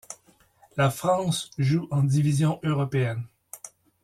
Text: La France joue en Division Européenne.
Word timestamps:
La 0.77 0.89
France 0.89 1.51
joue 1.59 1.87
en 1.91 2.01
Division 2.01 2.59
Européenne. 2.63 3.23